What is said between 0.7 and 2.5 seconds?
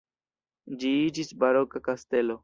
Ĝi iĝis baroka kastelo.